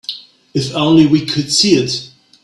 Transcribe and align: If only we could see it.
If 0.55 0.73
only 0.73 1.05
we 1.05 1.27
could 1.27 1.53
see 1.53 1.75
it. 1.75 2.09